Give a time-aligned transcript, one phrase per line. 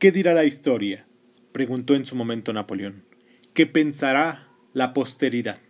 [0.00, 1.06] ¿Qué dirá la historia?
[1.52, 3.04] preguntó en su momento Napoleón.
[3.52, 5.60] ¿Qué pensará la posteridad?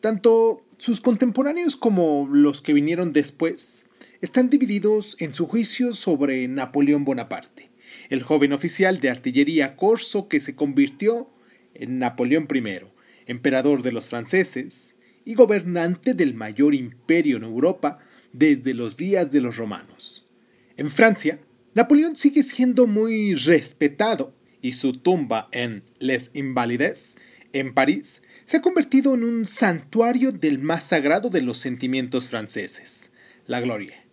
[0.00, 3.86] Tanto sus contemporáneos como los que vinieron después
[4.20, 7.72] están divididos en su juicio sobre Napoleón Bonaparte,
[8.08, 11.28] el joven oficial de artillería corso que se convirtió
[11.74, 12.86] en Napoleón I,
[13.26, 17.98] emperador de los franceses y gobernante del mayor imperio en Europa
[18.32, 20.30] desde los días de los romanos.
[20.76, 21.40] En Francia,
[21.72, 27.18] Napoleón sigue siendo muy respetado y su tumba en Les Invalides,
[27.52, 33.12] en París, se ha convertido en un santuario del más sagrado de los sentimientos franceses,
[33.46, 34.04] la gloria.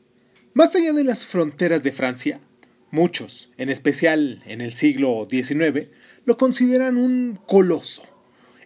[0.54, 2.40] Más allá de las fronteras de Francia,
[2.92, 5.88] muchos, en especial en el siglo XIX,
[6.26, 8.04] lo consideran un coloso,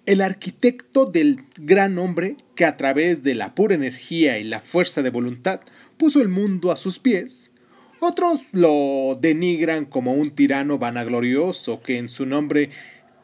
[0.05, 5.01] el arquitecto del gran hombre que a través de la pura energía y la fuerza
[5.01, 5.61] de voluntad
[5.95, 7.53] puso el mundo a sus pies
[8.01, 12.71] otros lo denigran como un tirano vanaglorioso que en su nombre,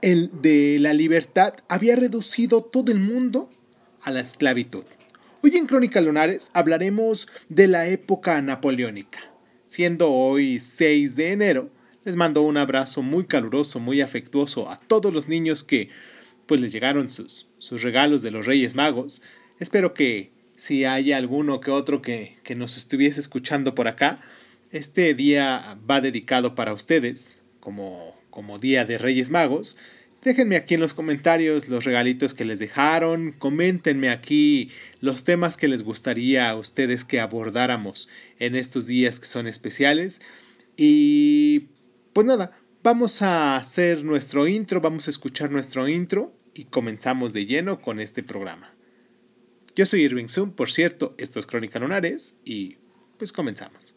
[0.01, 3.49] el de la libertad, había reducido todo el mundo
[4.01, 4.85] a la esclavitud.
[5.41, 9.19] Hoy en Crónica Lunares hablaremos de la época napoleónica.
[9.67, 11.69] Siendo hoy 6 de enero,
[12.03, 15.89] les mando un abrazo muy caluroso, muy afectuoso a todos los niños que
[16.45, 19.21] pues les llegaron sus, sus regalos de los Reyes Magos.
[19.59, 24.21] Espero que si hay alguno que otro que, que nos estuviese escuchando por acá,
[24.71, 29.77] este día va dedicado para ustedes, como, como Día de Reyes Magos.
[30.23, 35.67] Déjenme aquí en los comentarios los regalitos que les dejaron, coméntenme aquí los temas que
[35.67, 38.09] les gustaría a ustedes que abordáramos
[38.39, 40.21] en estos días que son especiales.
[40.75, 41.67] Y
[42.13, 47.45] pues nada, vamos a hacer nuestro intro, vamos a escuchar nuestro intro y comenzamos de
[47.45, 48.73] lleno con este programa.
[49.75, 52.77] Yo soy Irving Zoom, por cierto, esto es Crónica Lunares y
[53.17, 53.96] pues comenzamos.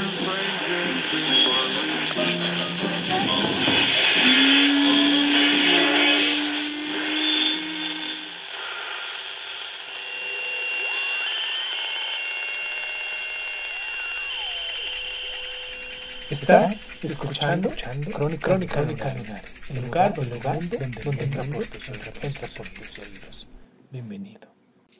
[16.41, 23.47] Estás escuchando, Crónica, Crónica, Crónica el lugar, el lugar donde, donde, donde tus oídos.
[23.91, 24.51] Bienvenido.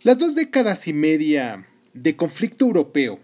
[0.04, 1.66] Las dos décadas y media
[1.96, 3.20] de conflicto europeo,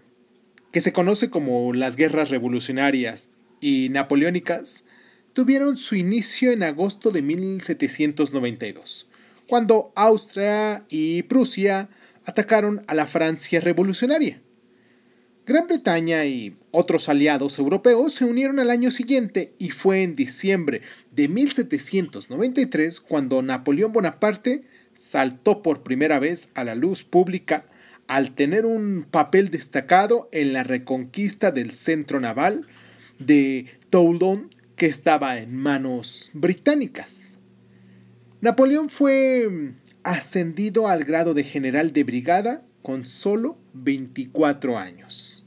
[0.72, 3.30] que se conoce como las guerras revolucionarias
[3.60, 4.86] y napoleónicas,
[5.32, 9.08] tuvieron su inicio en agosto de 1792,
[9.46, 11.88] cuando Austria y Prusia
[12.24, 14.42] atacaron a la Francia revolucionaria.
[15.48, 20.82] Gran Bretaña y otros aliados europeos se unieron al año siguiente y fue en diciembre
[21.10, 24.64] de 1793 cuando Napoleón Bonaparte
[24.94, 27.64] saltó por primera vez a la luz pública
[28.08, 32.66] al tener un papel destacado en la reconquista del centro naval
[33.18, 37.38] de Toulon que estaba en manos británicas.
[38.42, 39.72] Napoleón fue
[40.02, 45.46] ascendido al grado de general de brigada con solo 24 años.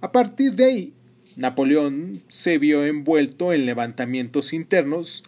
[0.00, 0.94] A partir de ahí,
[1.36, 5.24] Napoleón se vio envuelto en levantamientos internos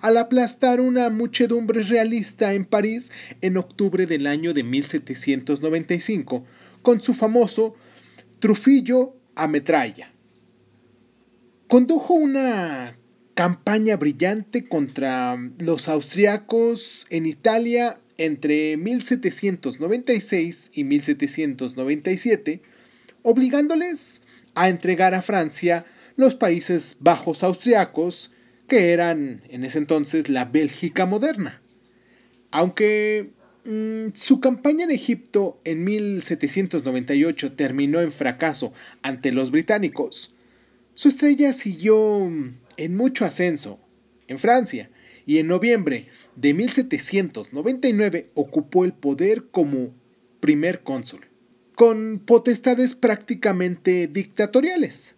[0.00, 6.44] al aplastar una muchedumbre realista en París en octubre del año de 1795
[6.82, 7.74] con su famoso
[8.38, 10.12] Trufillo a metralla.
[11.68, 12.98] Condujo una
[13.34, 22.62] campaña brillante contra los austriacos en Italia entre 1796 y 1797,
[23.22, 24.22] obligándoles
[24.54, 25.86] a entregar a Francia
[26.16, 28.32] los Países Bajos austriacos,
[28.68, 31.60] que eran en ese entonces la Bélgica moderna.
[32.50, 33.32] Aunque
[33.64, 40.36] mm, su campaña en Egipto en 1798 terminó en fracaso ante los británicos,
[40.94, 42.30] su estrella siguió
[42.76, 43.80] en mucho ascenso
[44.28, 44.88] en Francia
[45.26, 49.94] y en noviembre de 1799 ocupó el poder como
[50.40, 51.26] primer cónsul,
[51.74, 55.16] con potestades prácticamente dictatoriales.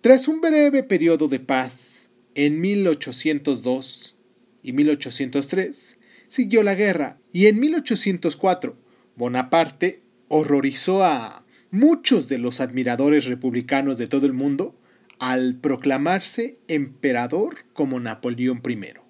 [0.00, 4.18] Tras un breve periodo de paz en 1802
[4.62, 5.98] y 1803,
[6.28, 8.76] siguió la guerra y en 1804
[9.16, 14.76] Bonaparte horrorizó a muchos de los admiradores republicanos de todo el mundo
[15.18, 19.03] al proclamarse emperador como Napoleón I.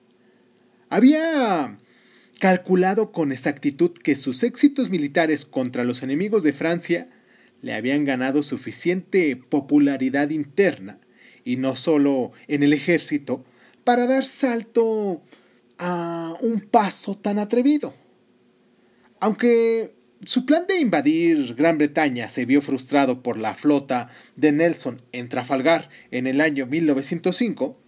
[0.89, 1.79] Había
[2.41, 7.07] calculado con exactitud que sus éxitos militares contra los enemigos de Francia
[7.63, 10.99] le habían ganado suficiente popularidad interna,
[11.45, 13.45] y no solo en el ejército,
[13.85, 15.23] para dar salto
[15.79, 17.95] a un paso tan atrevido.
[19.21, 19.95] Aunque
[20.25, 25.29] su plan de invadir Gran Bretaña se vio frustrado por la flota de Nelson en
[25.29, 27.79] Trafalgar en el año 1905,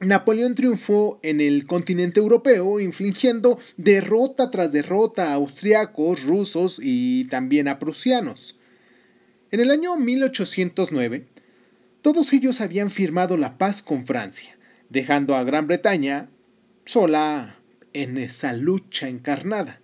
[0.00, 7.66] Napoleón triunfó en el continente europeo, infligiendo derrota tras derrota a austriacos, rusos y también
[7.66, 8.58] a prusianos.
[9.50, 11.26] En el año 1809,
[12.02, 14.58] todos ellos habían firmado la paz con Francia,
[14.90, 16.28] dejando a Gran Bretaña
[16.84, 17.58] sola
[17.94, 19.80] en esa lucha encarnada.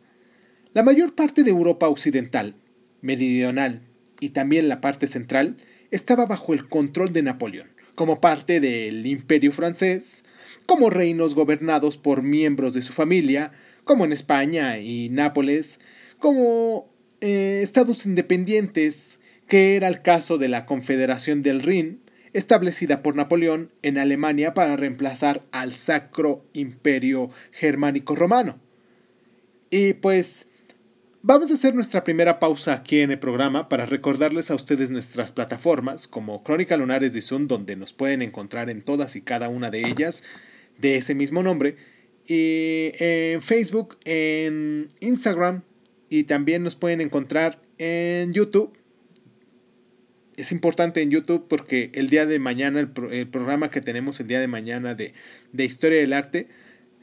[0.74, 2.54] La mayor parte de Europa occidental,
[3.00, 3.80] meridional
[4.20, 5.56] y también la parte central
[5.90, 10.24] estaba bajo el control de Napoleón como parte del imperio francés,
[10.66, 13.52] como reinos gobernados por miembros de su familia,
[13.84, 15.80] como en España y Nápoles,
[16.18, 16.90] como
[17.20, 22.00] eh, estados independientes, que era el caso de la Confederación del Rin,
[22.32, 28.58] establecida por Napoleón en Alemania para reemplazar al Sacro Imperio Germánico Romano.
[29.70, 30.46] Y pues
[31.24, 35.30] Vamos a hacer nuestra primera pausa aquí en el programa para recordarles a ustedes nuestras
[35.30, 39.70] plataformas como Crónica Lunares de Zoom, donde nos pueden encontrar en todas y cada una
[39.70, 40.24] de ellas
[40.78, 41.76] de ese mismo nombre,
[42.26, 45.62] y en Facebook, en Instagram
[46.08, 48.76] y también nos pueden encontrar en YouTube.
[50.36, 54.40] Es importante en YouTube porque el día de mañana, el, programa que tenemos el día
[54.40, 55.14] de mañana de,
[55.56, 56.48] Historia del Arte,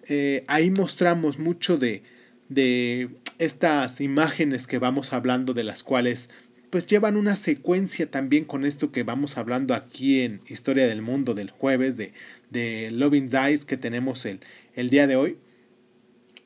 [0.09, 2.03] eh, ahí mostramos mucho de,
[2.49, 6.29] de estas imágenes que vamos hablando de las cuales
[6.69, 11.33] pues llevan una secuencia también con esto que vamos hablando aquí en Historia del Mundo
[11.33, 12.13] del jueves de,
[12.51, 14.41] de Loving Dice que tenemos el,
[14.75, 15.37] el día de hoy.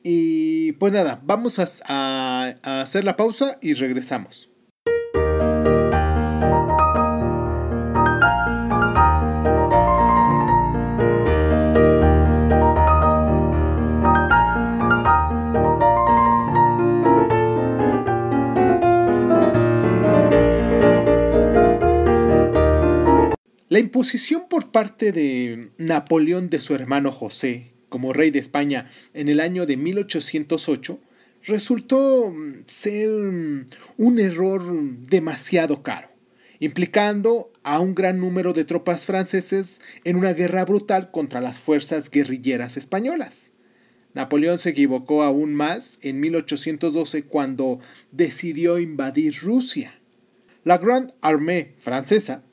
[0.01, 1.65] Y pues nada, vamos a,
[2.63, 4.52] a hacer la pausa y regresamos.
[23.73, 29.29] La imposición por parte de Napoleón de su hermano José como rey de España en
[29.29, 30.99] el año de 1808
[31.45, 33.65] resultó mm, ser mm,
[33.97, 34.61] un error
[35.07, 36.09] demasiado caro,
[36.59, 42.11] implicando a un gran número de tropas franceses en una guerra brutal contra las fuerzas
[42.11, 43.53] guerrilleras españolas.
[44.13, 47.79] Napoleón se equivocó aún más en 1812 cuando
[48.11, 49.99] decidió invadir Rusia.
[50.63, 52.43] La Grande Armée francesa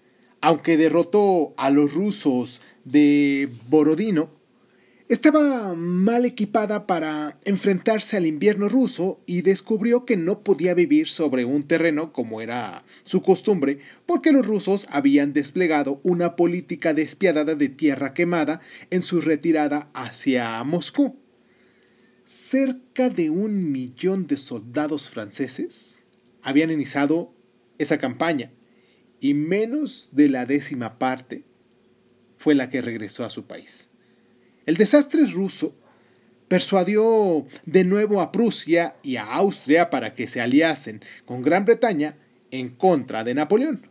[0.41, 4.31] aunque derrotó a los rusos de Borodino,
[5.09, 11.45] estaba mal equipada para enfrentarse al invierno ruso y descubrió que no podía vivir sobre
[11.45, 17.69] un terreno como era su costumbre, porque los rusos habían desplegado una política despiadada de
[17.69, 18.61] tierra quemada
[18.91, 21.17] en su retirada hacia Moscú.
[22.25, 26.05] Cerca de un millón de soldados franceses
[26.41, 27.35] habían iniciado
[27.79, 28.53] esa campaña
[29.21, 31.45] y menos de la décima parte
[32.37, 33.91] fue la que regresó a su país.
[34.67, 35.77] El desastre ruso
[36.49, 42.17] persuadió de nuevo a Prusia y a Austria para que se aliasen con Gran Bretaña
[42.51, 43.87] en contra de Napoleón.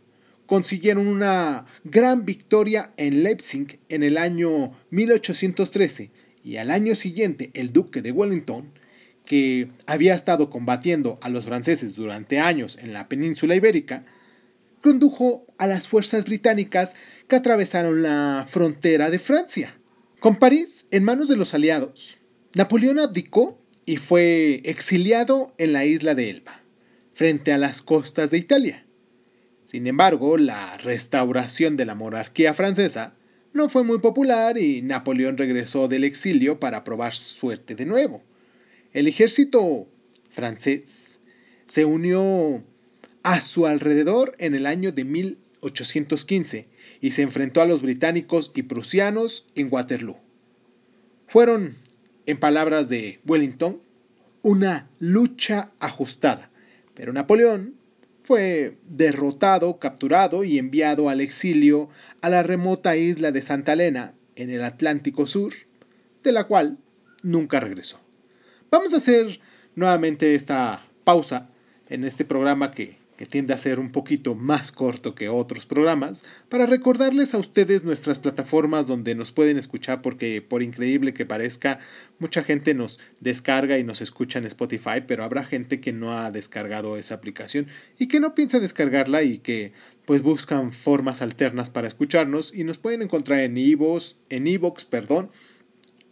[0.46, 6.10] Consiguieron una gran victoria en Leipzig en el año 1813
[6.42, 8.72] y al año siguiente el duque de Wellington,
[9.24, 14.04] que había estado combatiendo a los franceses durante años en la península ibérica,
[14.80, 16.96] condujo a las fuerzas británicas
[17.28, 19.76] que atravesaron la frontera de Francia.
[20.20, 22.18] Con París en manos de los aliados,
[22.54, 26.62] Napoleón abdicó y fue exiliado en la isla de Elba,
[27.12, 28.86] frente a las costas de Italia.
[29.62, 33.14] Sin embargo, la restauración de la monarquía francesa
[33.52, 38.22] no fue muy popular y Napoleón regresó del exilio para probar suerte de nuevo.
[38.92, 39.88] El ejército
[40.28, 41.20] francés
[41.66, 42.64] se unió
[43.22, 46.68] a su alrededor en el año de 1815
[47.00, 50.18] y se enfrentó a los británicos y prusianos en Waterloo.
[51.26, 51.76] Fueron,
[52.26, 53.80] en palabras de Wellington,
[54.42, 56.50] una lucha ajustada,
[56.94, 57.74] pero Napoleón
[58.22, 61.88] fue derrotado, capturado y enviado al exilio
[62.20, 65.52] a la remota isla de Santa Elena en el Atlántico Sur,
[66.22, 66.78] de la cual
[67.22, 68.00] nunca regresó.
[68.70, 69.40] Vamos a hacer
[69.74, 71.50] nuevamente esta pausa
[71.88, 76.24] en este programa que que tiende a ser un poquito más corto que otros programas,
[76.48, 81.80] para recordarles a ustedes nuestras plataformas donde nos pueden escuchar porque por increíble que parezca,
[82.18, 86.30] mucha gente nos descarga y nos escucha en Spotify, pero habrá gente que no ha
[86.30, 87.66] descargado esa aplicación
[87.98, 89.74] y que no piensa descargarla y que
[90.06, 95.30] pues buscan formas alternas para escucharnos y nos pueden encontrar en Evox, en Evox, perdón,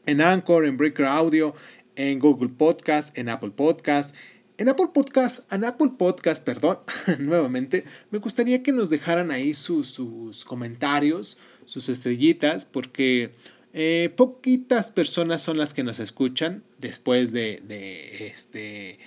[0.05, 1.55] en Anchor, en Breaker Audio,
[1.97, 4.15] en Google Podcast, en Apple Podcast,
[4.59, 6.81] en Apple Podcast, en Apple Podcast, perdón,
[7.21, 13.31] nuevamente, me gustaría que nos dejaran ahí sus, comentarios, sus estrellitas, porque
[13.73, 18.99] eh, poquitas personas son las que nos escuchan después de, de, este,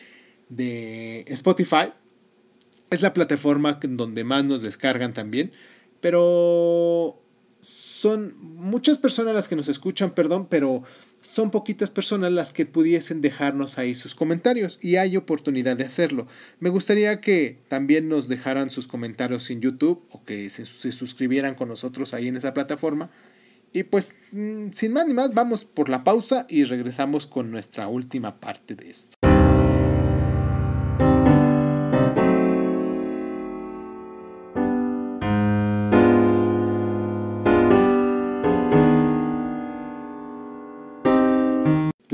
[0.47, 1.91] de Spotify.
[2.89, 5.51] Es la plataforma donde más nos descargan también,
[5.99, 7.20] pero
[8.01, 10.81] son muchas personas las que nos escuchan, perdón, pero
[11.19, 16.25] son poquitas personas las que pudiesen dejarnos ahí sus comentarios y hay oportunidad de hacerlo.
[16.59, 21.69] Me gustaría que también nos dejaran sus comentarios en YouTube o que se, suscribieran con
[21.69, 23.11] nosotros ahí en esa plataforma.
[23.71, 27.87] Y pues mm, sin más ni más, vamos por la pausa y regresamos con nuestra
[27.87, 29.30] última parte de esto.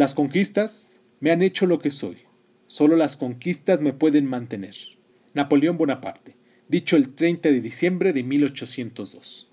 [0.07, 2.19] Las conquistas me han hecho lo que soy.
[2.67, 4.73] Solo las conquistas me pueden mantener.
[5.33, 6.37] Napoleón Bonaparte,
[6.69, 9.49] dicho el 30 de diciembre de 1802.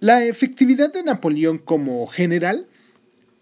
[0.00, 2.68] La efectividad de Napoleón como general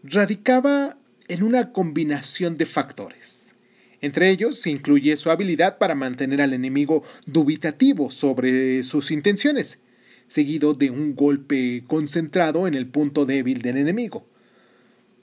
[0.04, 0.96] radicaba
[1.26, 3.56] en una combinación de factores.
[4.04, 9.80] Entre ellos se incluye su habilidad para mantener al enemigo dubitativo sobre sus intenciones,
[10.26, 14.28] seguido de un golpe concentrado en el punto débil del enemigo.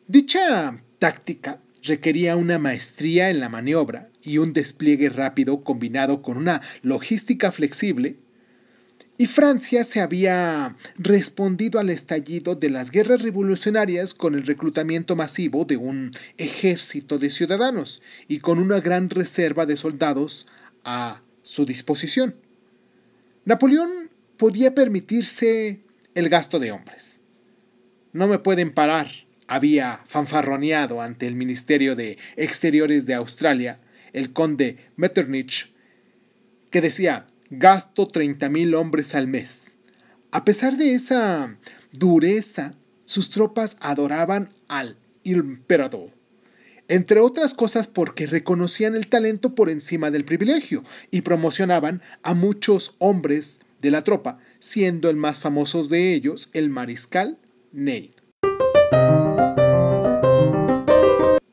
[0.07, 6.59] Dicha táctica requería una maestría en la maniobra y un despliegue rápido combinado con una
[6.81, 8.17] logística flexible
[9.21, 15.63] y Francia se había respondido al estallido de las guerras revolucionarias con el reclutamiento masivo
[15.63, 20.47] de un ejército de ciudadanos y con una gran reserva de soldados
[20.83, 22.33] a su disposición.
[23.45, 23.91] Napoleón
[24.37, 25.81] podía permitirse
[26.15, 27.21] el gasto de hombres.
[28.13, 29.11] No me pueden parar,
[29.45, 33.81] había fanfarroneado ante el Ministerio de Exteriores de Australia
[34.13, 35.71] el conde Metternich,
[36.71, 39.75] que decía, gasto 30.000 hombres al mes.
[40.31, 41.57] A pesar de esa
[41.91, 46.11] dureza, sus tropas adoraban al emperador.
[46.87, 52.95] Entre otras cosas porque reconocían el talento por encima del privilegio y promocionaban a muchos
[52.99, 57.37] hombres de la tropa, siendo el más famoso de ellos el mariscal
[57.73, 58.13] Ney.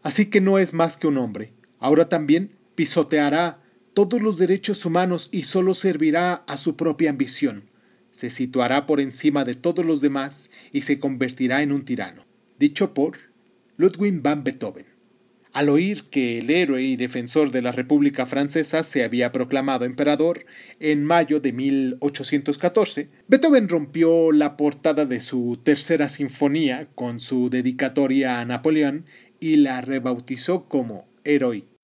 [0.02, 1.52] Así que no es más que un hombre.
[1.78, 3.60] Ahora también pisoteará
[3.98, 7.64] todos los derechos humanos y solo servirá a su propia ambición.
[8.12, 12.24] Se situará por encima de todos los demás y se convertirá en un tirano.
[12.60, 13.18] Dicho por
[13.76, 14.86] Ludwig van Beethoven.
[15.52, 20.46] Al oír que el héroe y defensor de la República Francesa se había proclamado emperador
[20.78, 28.38] en mayo de 1814, Beethoven rompió la portada de su tercera sinfonía con su dedicatoria
[28.38, 29.06] a Napoleón
[29.40, 31.77] y la rebautizó como Héroe.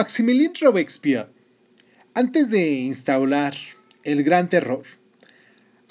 [0.00, 1.28] Maximilien Robespierre,
[2.14, 3.54] antes de instaurar
[4.02, 4.84] el Gran Terror,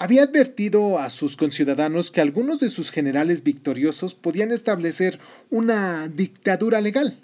[0.00, 6.80] había advertido a sus conciudadanos que algunos de sus generales victoriosos podían establecer una dictadura
[6.80, 7.20] legal.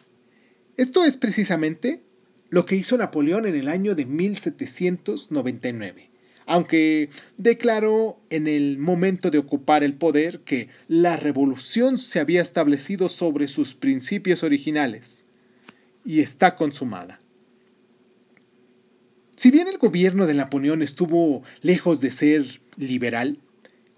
[0.76, 2.04] Esto es precisamente
[2.50, 6.10] lo que hizo Napoleón en el año de 1799,
[6.46, 13.08] aunque declaró en el momento de ocupar el poder que la revolución se había establecido
[13.08, 15.26] sobre sus principios originales
[16.06, 17.20] y está consumada.
[19.36, 23.38] Si bien el gobierno de Napoleón estuvo lejos de ser liberal,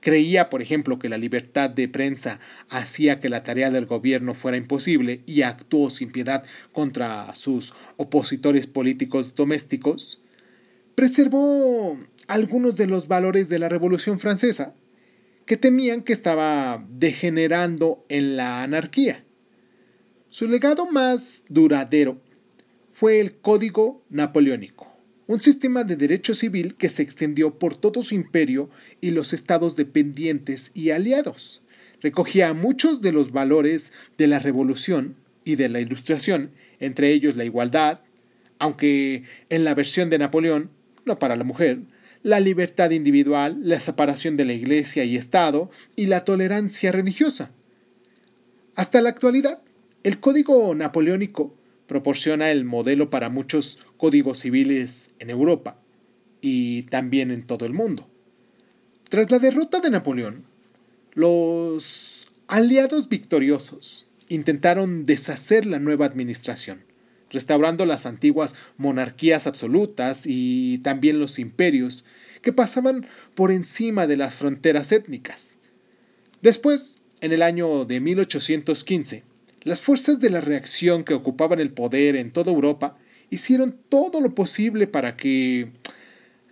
[0.00, 4.57] creía, por ejemplo, que la libertad de prensa hacía que la tarea del gobierno fuera
[4.57, 10.23] imposible y actuó sin piedad contra sus opositores políticos domésticos,
[10.95, 14.75] preservó algunos de los valores de la Revolución Francesa,
[15.47, 19.25] que temían que estaba degenerando en la anarquía.
[20.31, 22.21] Su legado más duradero
[22.93, 24.95] fue el Código Napoleónico,
[25.27, 28.69] un sistema de derecho civil que se extendió por todo su imperio
[29.01, 31.63] y los estados dependientes y aliados.
[32.03, 37.47] Recogía muchos de los valores de la revolución y de la ilustración, entre ellos la
[37.47, 38.01] igualdad,
[38.59, 40.71] aunque en la versión de Napoleón,
[41.07, 41.81] no para la mujer,
[42.23, 47.51] la libertad individual, la separación de la Iglesia y Estado y la tolerancia religiosa.
[48.75, 49.63] Hasta la actualidad,
[50.05, 51.55] el Código Napoleónico
[51.87, 55.81] proporciona el modelo para muchos códigos civiles en Europa
[56.40, 58.09] y también en todo el mundo.
[59.09, 60.45] Tras la derrota de Napoleón,
[61.14, 66.85] los aliados victoriosos intentaron deshacer la nueva administración,
[67.31, 72.05] restaurando las antiguas monarquías absolutas y también los imperios
[72.43, 75.59] que pasaban por encima de las fronteras étnicas.
[76.43, 79.25] Después, en el año de 1815,
[79.62, 82.97] las fuerzas de la reacción que ocupaban el poder en toda Europa
[83.31, 85.71] hicieron todo lo posible para que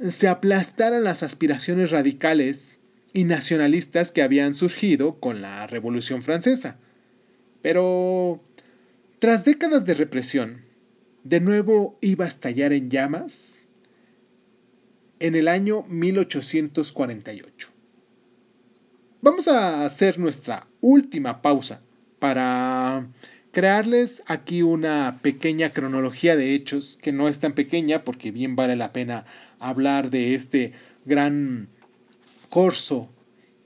[0.09, 2.81] se aplastaran las aspiraciones radicales
[3.13, 6.79] y nacionalistas que habían surgido con la Revolución Francesa.
[7.63, 8.43] Pero,
[9.19, 10.63] tras décadas de represión,
[11.25, 13.69] de nuevo iba a estallar en llamas
[15.19, 17.71] en el año 1848.
[19.23, 21.81] Vamos a hacer nuestra última pausa
[22.19, 23.07] para
[23.53, 28.77] crearles aquí una pequeña cronología de hechos, que no es tan pequeña porque bien vale
[28.77, 29.25] la pena
[29.59, 30.73] hablar de este
[31.05, 31.69] gran
[32.51, 33.09] corso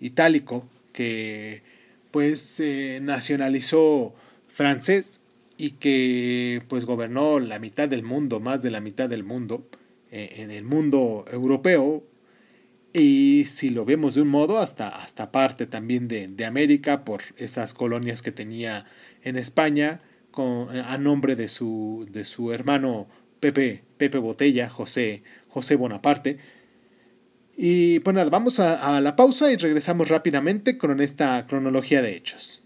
[0.01, 1.63] itálico que
[2.11, 2.63] pues
[3.03, 4.15] nacionalizó
[4.49, 5.21] francés
[5.57, 9.67] y que pues gobernó la mitad del mundo, más de la mitad del mundo,
[10.11, 12.03] eh, en el mundo europeo,
[12.93, 17.23] y si lo vemos de un modo, hasta, hasta parte también de, de América por
[17.37, 18.87] esas colonias que tenía
[19.23, 25.77] en España con, a nombre de su, de su hermano Pepe, Pepe Botella, José, José
[25.77, 26.39] Bonaparte.
[27.57, 32.17] Y pues nada, vamos a, a la pausa y regresamos rápidamente con esta cronología de
[32.17, 32.63] hechos.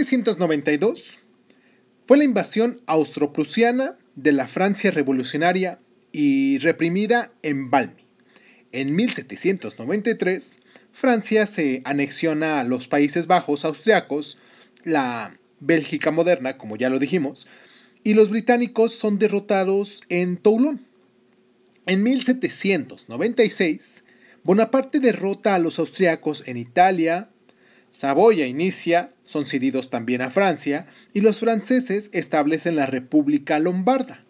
[0.00, 1.18] 1792
[2.08, 5.78] fue la invasión austroprusiana de la Francia revolucionaria
[6.10, 8.06] y reprimida en Valmy.
[8.72, 10.60] En 1793,
[10.90, 14.38] Francia se anexiona a los Países Bajos austriacos,
[14.84, 17.46] la Bélgica moderna, como ya lo dijimos,
[18.02, 20.86] y los británicos son derrotados en Toulon.
[21.84, 24.04] En 1796,
[24.44, 27.28] Bonaparte derrota a los austriacos en Italia,
[27.90, 34.24] Saboya inicia, son cedidos también a Francia, y los franceses establecen la República Lombarda.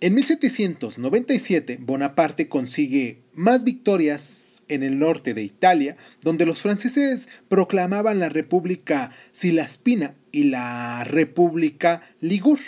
[0.00, 8.18] En 1797, Bonaparte consigue más victorias en el norte de Italia, donde los franceses proclamaban
[8.18, 12.58] la República Silaspina y la República Ligur.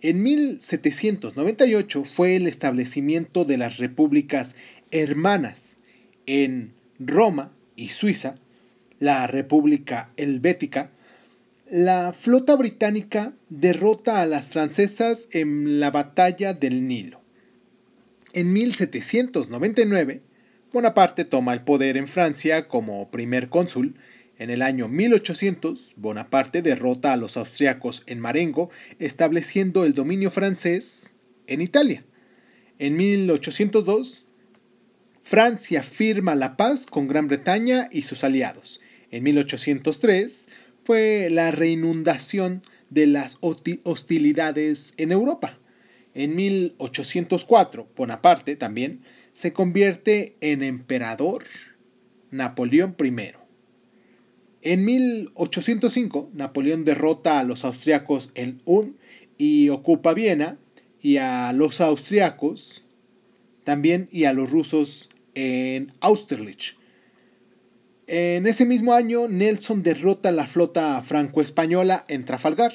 [0.00, 4.56] En 1798 fue el establecimiento de las repúblicas
[4.90, 5.78] hermanas
[6.26, 8.38] en Roma y Suiza,
[9.04, 10.90] la República Helvética,
[11.70, 17.20] la flota británica derrota a las francesas en la batalla del Nilo.
[18.32, 20.22] En 1799,
[20.72, 23.94] Bonaparte toma el poder en Francia como primer cónsul.
[24.38, 31.16] En el año 1800, Bonaparte derrota a los austriacos en Marengo, estableciendo el dominio francés
[31.46, 32.04] en Italia.
[32.78, 34.24] En 1802,
[35.22, 38.80] Francia firma la paz con Gran Bretaña y sus aliados.
[39.14, 40.48] En 1803
[40.82, 45.56] fue la reinundación de las hostilidades en Europa.
[46.14, 51.44] En 1804, Bonaparte también se convierte en emperador
[52.32, 53.34] Napoleón I.
[54.62, 58.96] En 1805, Napoleón derrota a los austriacos en Ulm
[59.38, 60.58] y ocupa Viena,
[61.00, 62.84] y a los austriacos
[63.62, 66.74] también y a los rusos en Austerlitz.
[68.06, 72.74] En ese mismo año, Nelson derrota la flota franco-española en Trafalgar.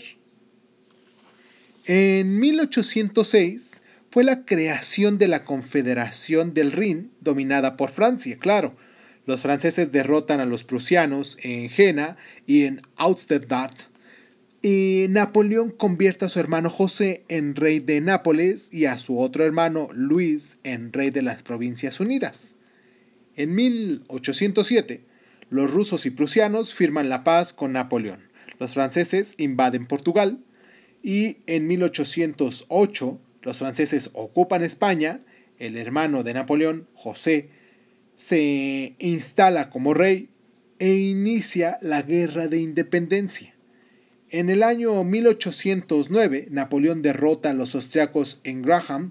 [1.86, 8.76] En 1806 fue la creación de la Confederación del Rin, dominada por Francia, claro.
[9.28, 13.84] Los franceses derrotan a los prusianos en Jena y en Austerstadt.
[14.64, 19.46] Y Napoleón convierte a su hermano José en rey de Nápoles y a su otro
[19.46, 22.56] hermano Luis en rey de las Provincias Unidas.
[23.36, 25.09] En 1807,
[25.50, 28.30] los rusos y prusianos firman la paz con Napoleón.
[28.60, 30.40] Los franceses invaden Portugal
[31.02, 35.22] y en 1808 los franceses ocupan España.
[35.58, 37.50] El hermano de Napoleón, José,
[38.16, 40.30] se instala como rey
[40.78, 43.54] e inicia la Guerra de Independencia.
[44.30, 49.10] En el año 1809, Napoleón derrota a los austriacos en Graham,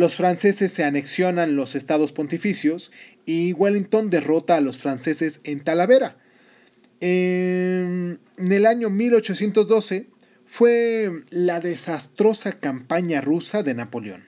[0.00, 2.90] los franceses se anexionan los estados pontificios
[3.26, 6.16] y Wellington derrota a los franceses en Talavera.
[7.00, 10.06] En el año 1812
[10.46, 14.24] fue la desastrosa campaña rusa de Napoleón.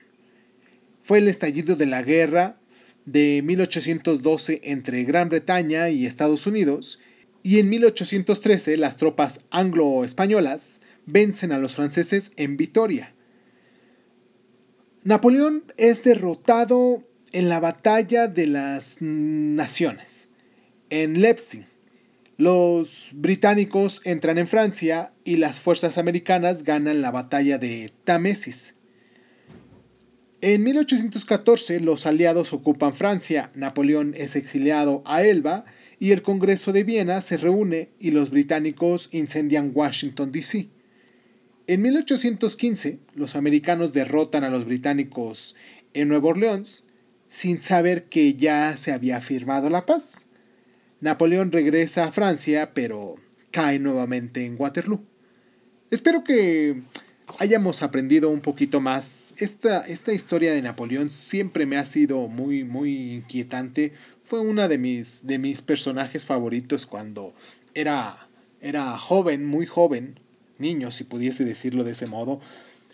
[1.01, 2.59] Fue el estallido de la guerra
[3.07, 6.99] de 1812 entre Gran Bretaña y Estados Unidos
[7.41, 13.12] y en 1813 las tropas anglo-españolas vencen a los franceses en Vitoria.
[15.05, 20.29] Napoleón es derrotado en la batalla de las naciones,
[20.89, 21.65] en Leipzig.
[22.37, 28.75] Los británicos entran en Francia y las fuerzas americanas ganan la batalla de Támesis.
[30.39, 35.65] En 1814 los aliados ocupan Francia, Napoleón es exiliado a Elba
[35.99, 40.69] y el Congreso de Viena se reúne y los británicos incendian Washington, D.C.
[41.67, 45.55] En 1815, los americanos derrotan a los británicos
[45.93, 46.83] en Nueva Orleans
[47.29, 50.25] sin saber que ya se había firmado la paz.
[50.99, 53.15] Napoleón regresa a Francia, pero
[53.51, 55.03] cae nuevamente en Waterloo.
[55.89, 56.83] Espero que
[57.39, 59.33] hayamos aprendido un poquito más.
[59.37, 64.77] Esta, esta historia de Napoleón siempre me ha sido muy, muy inquietante fue una de
[64.77, 67.33] mis, de mis personajes favoritos cuando
[67.73, 68.29] era,
[68.61, 70.19] era joven, muy joven,
[70.63, 72.41] niño, si pudiese decirlo de ese modo,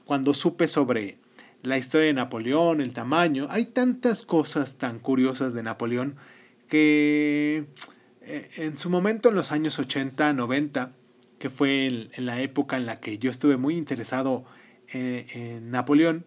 [0.05, 1.17] cuando supe sobre
[1.63, 3.47] la historia de Napoleón, el tamaño.
[3.49, 6.15] Hay tantas cosas tan curiosas de Napoleón
[6.67, 7.65] que
[8.21, 10.91] eh, en su momento, en los años 80, 90,
[11.37, 14.43] que fue en, la época en la que yo estuve muy interesado
[14.89, 16.25] en, en Napoleón,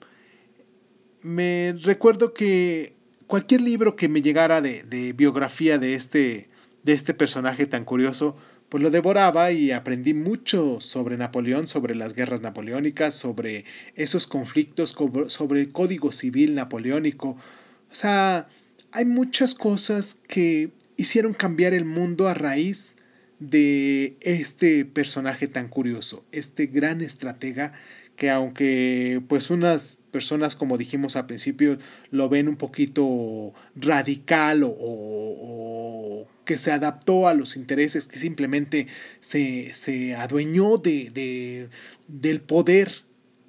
[1.22, 2.94] me recuerdo que
[3.32, 6.50] cualquier libro que me llegara de, biografía de este,
[6.82, 8.36] de este personaje tan curioso,
[8.72, 14.96] pues lo devoraba y aprendí mucho sobre Napoleón, sobre las guerras napoleónicas, sobre esos conflictos,
[15.26, 17.32] sobre el código civil napoleónico.
[17.32, 18.48] O sea,
[18.90, 22.96] hay muchas cosas que hicieron cambiar el mundo a raíz
[23.40, 27.74] de este personaje tan curioso, este gran estratega
[28.16, 31.78] que aunque pues unas personas como dijimos al principio
[32.10, 38.88] lo ven un poquito radical o, que se adaptó a los intereses, que simplemente
[39.20, 41.68] se, adueñó de,
[42.08, 43.04] del poder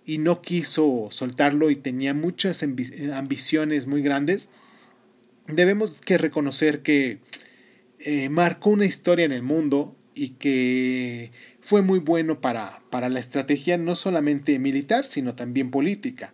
[0.05, 4.49] y no quiso soltarlo y tenía muchas ambiciones muy grandes,
[5.47, 7.19] debemos que reconocer que
[7.99, 11.31] eh, marcó una historia en el mundo y que
[11.63, 16.33] fue muy bueno para, para la estrategia no solamente militar, sino también política.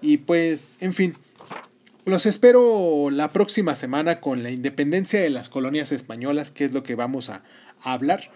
[0.00, 1.16] Y pues, en fin,
[2.04, 6.82] los espero la próxima semana con la independencia de las colonias españolas, que es lo
[6.82, 7.44] que vamos a,
[7.80, 8.30] hablar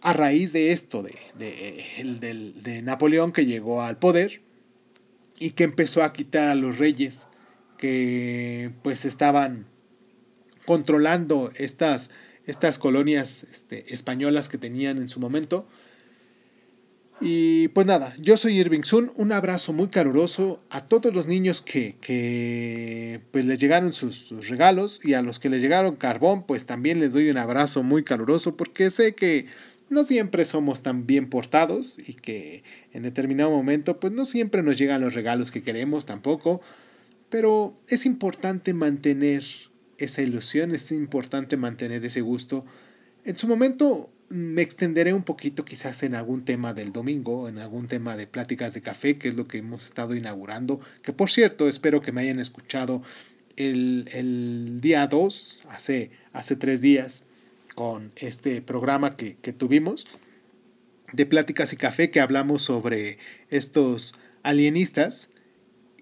[0.00, 4.42] a raíz de esto, de, de, de, Napoleón que llegó al poder
[5.38, 7.28] y que empezó a quitar a los reyes
[7.78, 9.66] que pues estaban
[10.66, 12.10] controlando estas
[12.46, 15.66] estas colonias este, españolas que tenían en su momento.
[17.20, 21.60] Y pues nada, yo soy Irving Sun, un abrazo muy caluroso a todos los niños
[21.60, 26.44] que, que pues les llegaron sus, sus, regalos y a los que les llegaron carbón,
[26.46, 29.46] pues también les doy un abrazo muy caluroso porque sé que
[29.88, 34.76] no siempre somos tan bien portados y que en determinado momento pues no siempre nos
[34.76, 36.60] llegan los regalos que queremos tampoco,
[37.28, 39.44] pero es importante mantener
[40.04, 42.64] esa ilusión, es importante mantener ese gusto.
[43.24, 47.86] En su momento me extenderé un poquito quizás en algún tema del domingo, en algún
[47.86, 51.68] tema de pláticas de café, que es lo que hemos estado inaugurando, que por cierto
[51.68, 53.02] espero que me hayan escuchado
[53.56, 57.24] el, día 2, hace, hace tres días,
[57.74, 60.06] con este programa que, que tuvimos
[61.12, 63.18] de pláticas y café, que hablamos sobre
[63.50, 65.30] estos alienistas.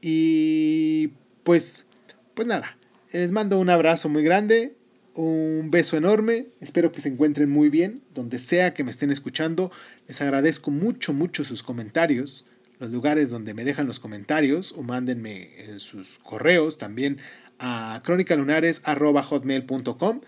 [0.01, 1.09] Y
[1.43, 1.87] pues,
[2.35, 2.79] pues nada,
[3.13, 4.77] les mando un abrazo muy grande,
[5.15, 9.73] un beso enorme, espero que se encuentren muy bien, donde sea que me estén escuchando.
[10.07, 15.51] Les agradezco mucho, mucho sus comentarios, los lugares donde me dejan los comentarios o mándenme
[15.57, 17.19] eh, sus correos también
[17.59, 20.21] a cronicalunares.com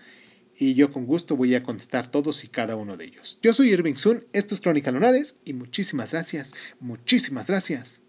[0.55, 3.39] y yo con gusto voy a contestar todos y cada uno de ellos.
[3.41, 8.03] Yo soy Irving Sun, esto es Crónica Lunares y muchísimas gracias, muchísimas gracias.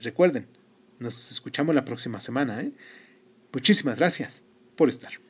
[0.00, 0.48] Recuerden,
[0.98, 2.60] nos escuchamos la próxima semana.
[2.60, 2.72] ¿eh?
[3.52, 4.42] Muchísimas gracias
[4.76, 5.27] por estar.